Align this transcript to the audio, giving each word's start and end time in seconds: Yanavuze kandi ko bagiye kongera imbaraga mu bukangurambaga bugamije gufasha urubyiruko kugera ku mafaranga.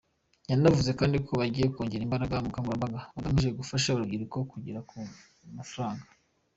Yanavuze 0.51 0.89
kandi 0.99 1.17
ko 1.25 1.31
bagiye 1.41 1.67
kongera 1.73 2.05
imbaraga 2.05 2.35
mu 2.41 2.45
bukangurambaga 2.49 2.99
bugamije 3.13 3.49
gufasha 3.59 3.87
urubyiruko 3.91 4.37
kugera 4.51 4.79
ku 4.89 4.97
mafaranga. 5.57 6.05